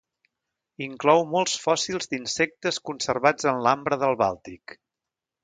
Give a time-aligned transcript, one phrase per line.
[0.85, 4.77] Inclou molts fòssils d'insectes conservats en l'ambre del Bàltic.